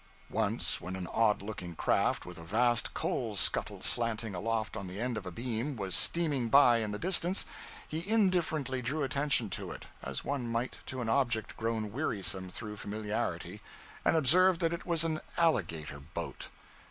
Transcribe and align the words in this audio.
Once, 0.31 0.81
when 0.81 0.95
an 0.95 1.05
odd 1.13 1.43
looking 1.43 1.75
craft, 1.75 2.25
with 2.25 2.39
a 2.39 2.43
vast 2.43 2.95
coal 2.95 3.35
scuttle 3.35 3.83
slanting 3.83 4.33
aloft 4.33 4.75
on 4.75 4.87
the 4.87 4.99
end 4.99 5.15
of 5.15 5.27
a 5.27 5.31
beam, 5.31 5.75
was 5.75 5.93
steaming 5.93 6.49
by 6.49 6.77
in 6.79 6.89
the 6.89 6.97
distance, 6.97 7.45
he 7.87 7.99
indifferently 8.09 8.81
drew 8.81 9.03
attention 9.03 9.47
to 9.47 9.69
it, 9.69 9.85
as 10.01 10.25
one 10.25 10.51
might 10.51 10.79
to 10.87 11.01
an 11.01 11.07
object 11.07 11.55
grown 11.55 11.91
wearisome 11.91 12.49
through 12.49 12.77
familiarity, 12.77 13.61
and 14.03 14.15
observed 14.15 14.59
that 14.59 14.73
it 14.73 14.87
was 14.87 15.03
an 15.03 15.21
'alligator 15.37 15.99
boat.' 15.99 16.49